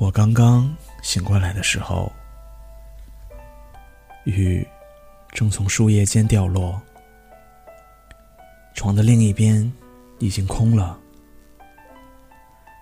[0.00, 2.10] 我刚刚醒过来的时候，
[4.24, 4.66] 雨
[5.28, 6.80] 正从树叶间掉落，
[8.72, 9.70] 床的另一边
[10.18, 10.98] 已经空了，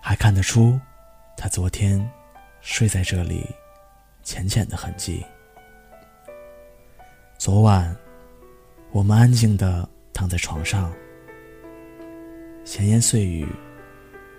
[0.00, 0.80] 还看得出
[1.36, 2.08] 他昨天
[2.60, 3.44] 睡在这里
[4.22, 5.26] 浅浅的痕迹。
[7.36, 7.96] 昨晚，
[8.92, 10.94] 我们安静的躺在床上，
[12.64, 13.44] 闲言碎语，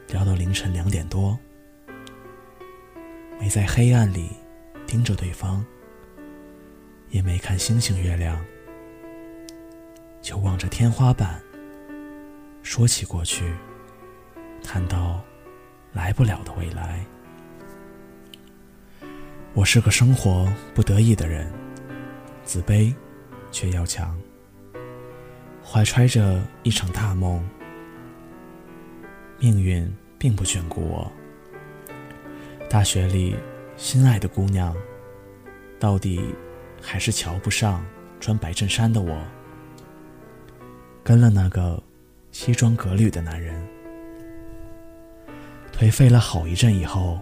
[0.07, 1.37] 聊到凌晨两点多。
[3.39, 4.31] 没在黑暗里
[4.85, 5.65] 盯着对方，
[7.09, 8.37] 也没看星星月亮，
[10.21, 11.41] 就望着天花板，
[12.61, 13.53] 说起过去，
[14.61, 15.23] 谈到
[15.93, 16.99] 来不了的未来。
[19.53, 21.49] 我是个生活不得已的人，
[22.43, 22.93] 自卑
[23.51, 24.19] 却要强，
[25.63, 27.41] 怀揣着一场大梦，
[29.39, 31.09] 命运并不眷顾我。
[32.69, 33.35] 大学里，
[33.77, 34.75] 心爱的姑娘，
[35.79, 36.23] 到底
[36.79, 37.83] 还是瞧不上
[38.19, 39.19] 穿白衬衫的我。
[41.03, 41.81] 跟了那个
[42.31, 43.59] 西装革履的男人，
[45.75, 47.19] 颓废了好一阵以后，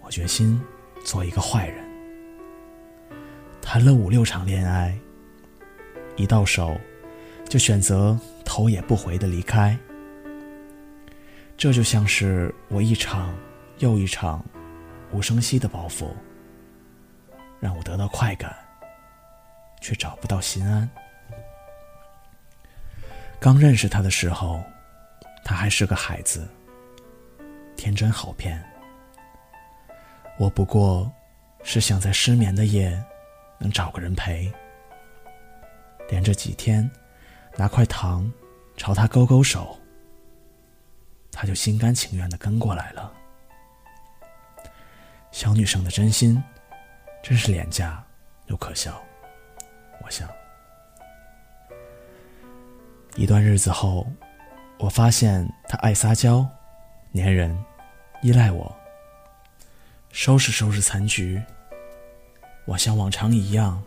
[0.00, 0.58] 我决心
[1.04, 1.84] 做一个坏人。
[3.60, 4.98] 谈了五六场恋爱，
[6.16, 6.74] 一到手
[7.46, 9.76] 就选择头也不回的离开。
[11.58, 13.36] 这就像是我一场
[13.80, 14.42] 又一场。
[15.12, 16.08] 无声息的包袱，
[17.60, 18.54] 让我得到快感，
[19.80, 20.88] 却找不到心安。
[23.40, 24.62] 刚认识他的时候，
[25.44, 26.48] 他还是个孩子，
[27.76, 28.62] 天真好骗。
[30.38, 31.10] 我不过
[31.62, 33.02] 是想在失眠的夜
[33.58, 34.50] 能找个人陪，
[36.08, 36.88] 连着几天
[37.56, 38.30] 拿块糖
[38.76, 39.78] 朝他勾勾手，
[41.32, 43.12] 他就心甘情愿的跟过来了。
[45.32, 46.42] 小女生的真心，
[47.22, 48.04] 真是廉价
[48.46, 49.00] 又可笑。
[50.02, 50.28] 我想，
[53.14, 54.06] 一段日子后，
[54.78, 56.46] 我发现他爱撒娇、
[57.14, 57.56] 粘人、
[58.22, 58.76] 依赖我。
[60.10, 61.40] 收拾收拾残局，
[62.64, 63.80] 我像往常一样，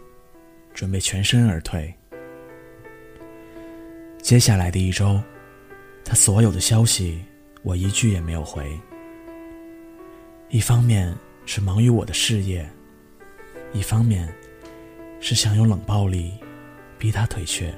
[0.74, 1.94] 准备全身而退。
[4.22, 5.22] 接下来的一周，
[6.06, 7.22] 他所有的消息，
[7.64, 8.80] 我一句也没有回。
[10.48, 11.14] 一方面。
[11.46, 12.68] 是忙于我的事业，
[13.74, 14.34] 一方面
[15.20, 16.34] 是想用冷暴力
[16.98, 17.74] 逼他退却。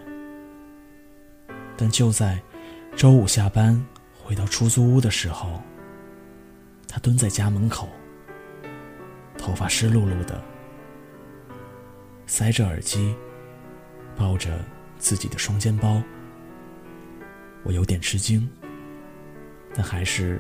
[1.78, 2.40] 但就在
[2.96, 3.84] 周五下班
[4.24, 5.62] 回到出租屋的时候，
[6.88, 7.90] 他蹲在家门口，
[9.38, 10.42] 头发湿漉漉的，
[12.28, 13.14] 塞着耳机，
[14.16, 14.64] 抱着
[14.98, 16.02] 自己的双肩包。
[17.64, 18.48] 我有点吃惊，
[19.74, 20.40] 但还是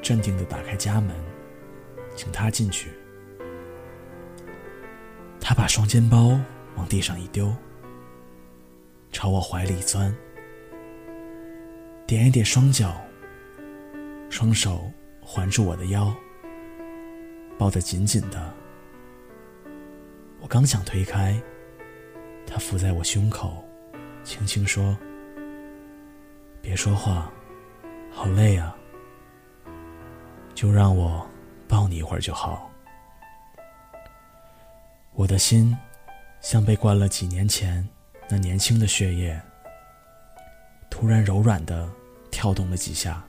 [0.00, 1.29] 镇定的打开家门。
[2.20, 2.90] 请他进去。
[5.40, 6.38] 他把双肩包
[6.76, 7.50] 往地上一丢，
[9.10, 10.14] 朝我怀里钻，
[12.06, 13.00] 点一点双脚，
[14.28, 14.92] 双手
[15.22, 16.14] 环住我的腰，
[17.56, 18.52] 抱得紧紧的。
[20.40, 21.40] 我刚想推开，
[22.46, 23.64] 他伏在我胸口，
[24.24, 24.94] 轻轻说
[26.60, 27.32] ：“别说话，
[28.10, 28.76] 好累啊，
[30.54, 31.26] 就让我。”
[31.70, 32.68] 抱你一会儿就好。
[35.12, 35.76] 我的心
[36.40, 37.88] 像被灌了几年前
[38.28, 39.40] 那年轻的血液，
[40.90, 41.88] 突然柔软的
[42.28, 43.24] 跳动了几下。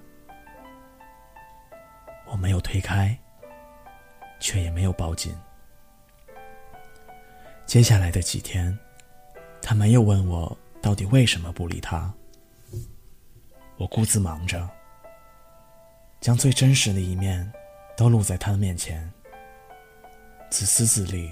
[2.25, 3.16] 我没有推开，
[4.40, 5.38] 却也没有抱紧。
[7.68, 8.75] 接下来的几天，
[9.62, 12.12] 他没有问我到底为什么不理他。
[13.78, 14.68] 我孤自忙着，
[16.19, 17.52] 将最真实的一面。
[18.01, 19.07] 都露在他的面前，
[20.50, 21.31] 自私自利，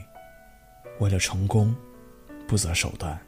[1.00, 1.76] 为了成功，
[2.48, 3.20] 不择手段。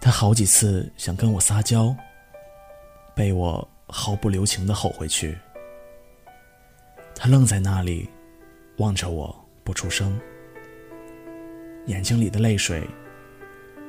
[0.00, 1.94] 他好几次想跟我撒娇，
[3.14, 5.38] 被我毫不留情的吼回去。
[7.14, 8.10] 他愣在那里，
[8.78, 10.20] 望着我不出声，
[11.86, 12.84] 眼睛里的泪水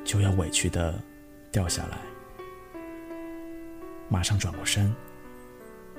[0.04, 0.94] 就要委屈的
[1.50, 1.98] 掉下来。
[4.08, 4.94] 马上转过身，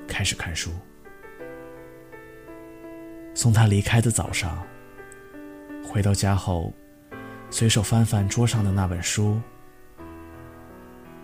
[0.08, 0.72] 开始看书。
[3.34, 4.62] 送他离开的早上，
[5.82, 6.72] 回到家后，
[7.50, 9.40] 随手翻翻桌上的那本书，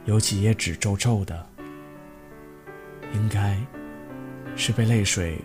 [0.07, 1.47] 有几页纸皱皱的，
[3.13, 3.59] 应该
[4.57, 5.39] 是被泪水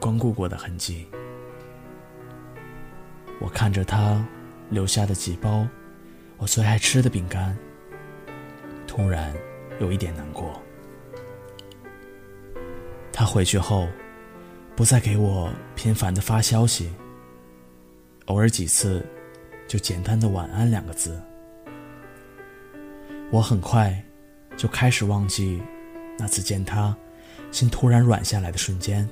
[0.00, 1.06] 光顾过的痕迹。
[3.40, 4.24] 我看着他
[4.68, 5.66] 留下的几包
[6.36, 7.56] 我最爱吃的饼干，
[8.86, 9.34] 突然
[9.80, 10.62] 有一点难过。
[13.12, 13.88] 他回去后。
[14.80, 16.90] 不再给我频繁的发消息，
[18.24, 19.06] 偶尔几次
[19.68, 21.22] 就简单的晚安两个字。
[23.30, 24.02] 我很快
[24.56, 25.62] 就开始忘记
[26.18, 26.96] 那次见他
[27.52, 29.06] 心突然软下来的瞬间，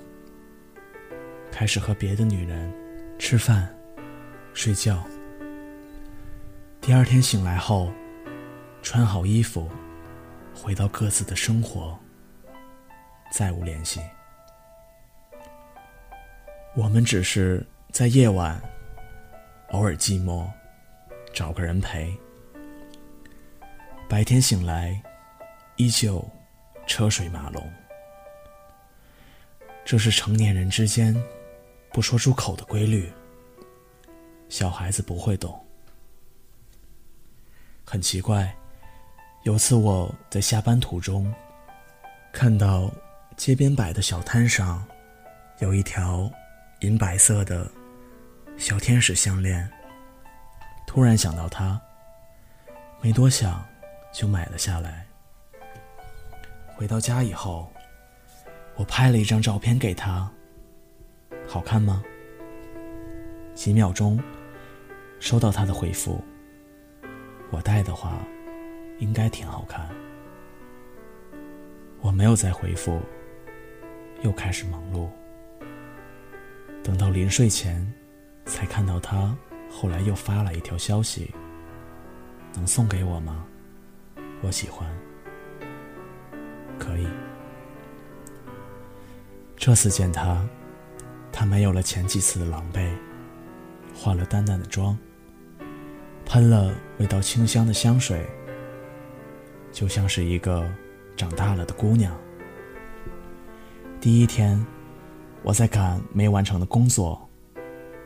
[1.52, 2.72] 开始和别的女人
[3.18, 3.68] 吃饭、
[4.54, 5.04] 睡觉。
[6.80, 7.92] 第二天醒来后，
[8.80, 9.68] 穿好衣服，
[10.54, 11.98] 回到各自的生活，
[13.30, 14.00] 再无联系。
[16.78, 18.62] 我们只是在夜晚
[19.70, 20.48] 偶尔寂寞，
[21.34, 22.16] 找个人陪；
[24.08, 25.02] 白天醒来，
[25.74, 26.24] 依旧
[26.86, 27.68] 车水马龙。
[29.84, 31.20] 这是成年人之间
[31.92, 33.10] 不说出口的规律，
[34.48, 35.60] 小孩子不会懂。
[37.84, 38.54] 很奇怪，
[39.42, 41.34] 有次我在下班途中，
[42.32, 42.88] 看到
[43.36, 44.86] 街边摆的小摊上
[45.58, 46.30] 有一条。
[46.80, 47.68] 银白色的
[48.56, 49.68] 小天使项链，
[50.86, 51.80] 突然想到他，
[53.00, 53.66] 没多想
[54.12, 55.04] 就买了下来。
[56.76, 57.68] 回到家以后，
[58.76, 60.30] 我拍了一张照片给他，
[61.48, 62.00] 好看吗？
[63.56, 64.22] 几秒钟，
[65.18, 66.22] 收到他的回复
[67.50, 68.16] ：“我戴的话，
[69.00, 69.88] 应该挺好看。”
[72.00, 73.02] 我没有再回复，
[74.22, 75.08] 又开始忙碌。
[76.82, 77.86] 等到临睡前，
[78.46, 79.36] 才看到他
[79.70, 81.34] 后来又发了一条消息
[82.54, 83.44] ：“能送给我吗？
[84.40, 84.88] 我喜欢。”
[86.78, 87.06] 可以。
[89.56, 90.42] 这次见他，
[91.30, 92.90] 他没有了前几次的狼狈，
[93.94, 94.96] 化了淡淡的妆，
[96.24, 98.26] 喷了味道清香的香水，
[99.72, 100.66] 就像是一个
[101.16, 102.16] 长大了的姑娘。
[104.00, 104.64] 第一天。
[105.44, 107.26] 我在赶没完成的工作，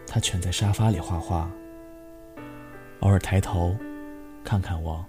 [0.06, 1.50] 他蜷在沙发里画画，
[3.00, 3.76] 偶尔抬头
[4.44, 5.04] 看看我。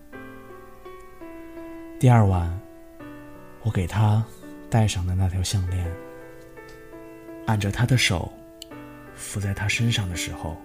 [1.99, 2.59] 第二晚，
[3.61, 4.23] 我给他
[4.69, 5.85] 戴上的那条项链，
[7.45, 8.31] 按着他的手
[9.13, 10.57] 敷在他身上的时候，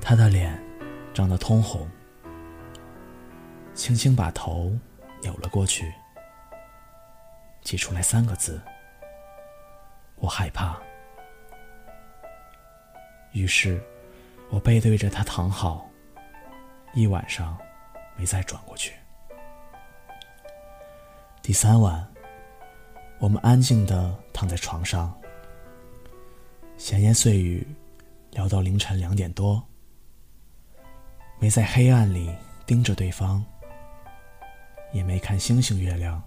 [0.00, 0.56] 他的脸
[1.12, 1.88] 涨得通红，
[3.74, 4.70] 轻轻把头
[5.22, 5.92] 扭了过去，
[7.62, 8.60] 挤出来三个字。
[10.16, 10.78] 我害怕，
[13.32, 13.82] 于是，
[14.50, 15.86] 我背对着他躺好，
[16.94, 17.58] 一晚上
[18.16, 18.94] 没再转过去。
[21.42, 22.06] 第三晚，
[23.18, 25.14] 我们安静的躺在床上，
[26.78, 27.66] 闲言碎语，
[28.30, 29.62] 聊到凌晨两点多，
[31.38, 32.34] 没在黑暗里
[32.64, 33.44] 盯着对方，
[34.92, 36.22] 也没看星星月亮，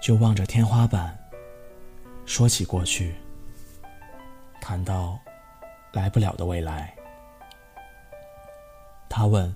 [0.00, 1.14] 就望着天花板。
[2.26, 3.14] 说起过去，
[4.60, 5.18] 谈到
[5.92, 6.92] 来不了的未来，
[9.08, 9.54] 他问：“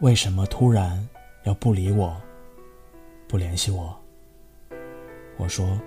[0.00, 1.06] 为什么突然
[1.44, 2.20] 要不理我，
[3.28, 3.94] 不联系我？”
[5.36, 5.78] 我说：“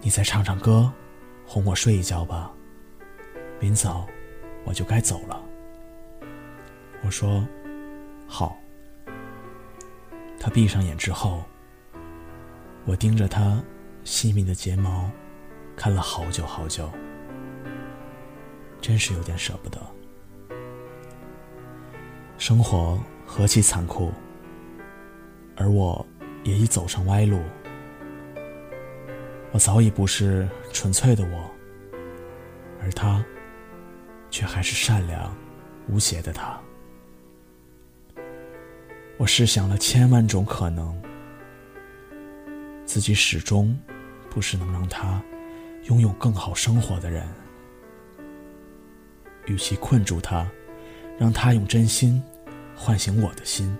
[0.01, 0.91] 你再唱唱歌，
[1.45, 2.51] 哄我睡一觉吧，
[3.59, 4.07] 明早
[4.65, 5.41] 我就该走了。”
[7.05, 7.47] 我说。
[8.27, 8.57] 好。
[10.39, 11.43] 他闭上眼之后，
[12.85, 13.61] 我盯着他
[14.03, 15.09] 细密的睫毛，
[15.75, 16.89] 看了好久好久，
[18.79, 19.79] 真是有点舍不得。
[22.37, 24.11] 生活何其残酷，
[25.55, 26.05] 而我
[26.43, 27.41] 也已走上歪路。
[29.51, 31.49] 我早已不是纯粹的我，
[32.81, 33.25] 而他，
[34.29, 35.35] 却还是善良、
[35.89, 36.61] 无邪的他。
[39.17, 40.95] 我试想了千万种可能，
[42.85, 43.75] 自己始终
[44.29, 45.19] 不是能让他
[45.85, 47.27] 拥有更好生活的人。
[49.47, 50.47] 与其困住他，
[51.17, 52.21] 让他用真心
[52.75, 53.75] 唤醒我的心，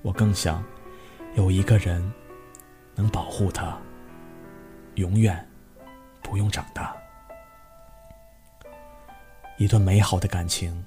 [0.00, 0.64] 我更想
[1.34, 2.00] 有一个人
[2.94, 3.78] 能保护他，
[4.94, 5.46] 永远
[6.22, 6.96] 不用长大。
[9.58, 10.82] 一段美好的感情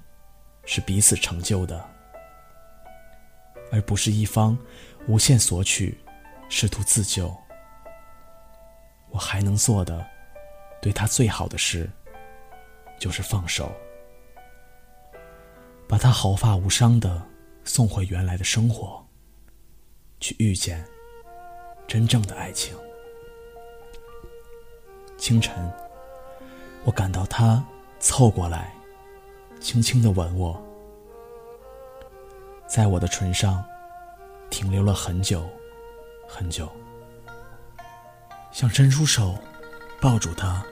[0.66, 1.93] 是彼此成就的。
[3.74, 4.56] 而不是一方
[5.08, 5.98] 无限索取，
[6.48, 7.36] 试图自救。
[9.10, 10.06] 我还能做的，
[10.80, 11.90] 对他最好的事，
[13.00, 13.72] 就是放手，
[15.88, 17.20] 把他毫发无伤的
[17.64, 19.04] 送回原来的生活，
[20.20, 20.86] 去遇见
[21.88, 22.78] 真正的爱情。
[25.18, 25.68] 清晨，
[26.84, 27.66] 我感到他
[28.00, 28.72] 凑过来，
[29.60, 30.62] 轻轻的吻我。
[32.74, 33.64] 在我的唇上
[34.50, 35.48] 停留了很久
[36.28, 36.68] 很久，
[38.52, 39.38] 想伸出手
[40.02, 40.66] 抱住他，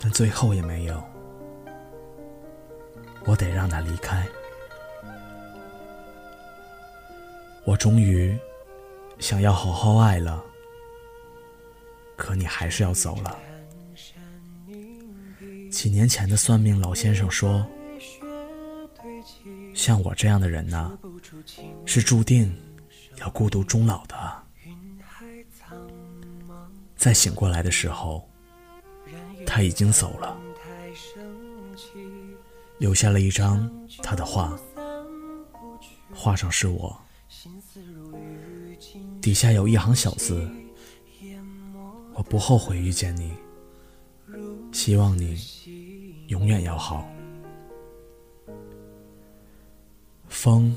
[0.00, 1.00] 但最后也没有。
[3.26, 4.26] 我得让他离开。
[7.64, 8.36] 我终于
[9.20, 10.42] 想要好好爱了，
[12.16, 13.38] 可你还是要走了。
[15.70, 17.64] 几年前的算命老先生说，
[19.76, 20.98] 像我这样的人呢，
[21.84, 22.50] 是注定
[23.20, 24.16] 要孤独终老的。
[26.96, 28.26] 在醒过来的时候，
[29.46, 30.34] 他已经走了，
[32.78, 33.70] 留下了一张
[34.02, 34.58] 他的画，
[36.12, 36.98] 画上是我。
[39.20, 40.50] 底下有一行小字
[42.14, 43.30] ：“我不后悔遇见你，
[44.72, 45.38] 希望你
[46.28, 47.06] 永远要好。”
[50.28, 50.76] 风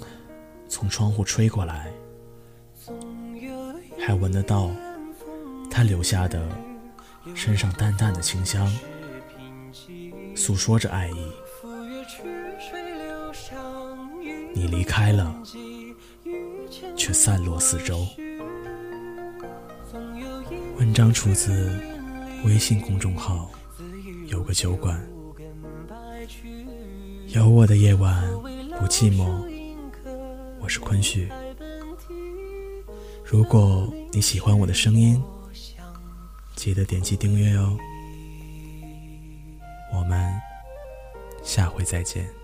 [0.68, 1.92] 从窗户吹过来，
[4.00, 4.70] 还闻得到
[5.70, 6.50] 他留下的
[7.36, 8.72] 身上淡淡的清香，
[10.36, 11.32] 诉说着爱意。
[14.54, 15.36] 你离开了。
[16.96, 18.06] 却散落四周。
[20.78, 21.80] 文章出自
[22.46, 23.50] 微信公众号
[24.30, 25.02] “有个酒馆”。
[27.30, 28.24] 有我的夜晚
[28.80, 29.44] 不寂寞，
[30.62, 31.30] 我是坤旭。
[33.26, 35.22] 如果你喜欢我的声音，
[36.56, 37.78] 记得点击订阅哦。
[39.94, 40.34] 我们
[41.44, 42.39] 下回再见。